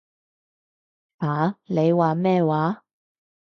[1.19, 1.57] 吓？
[1.67, 2.83] 你話咩話？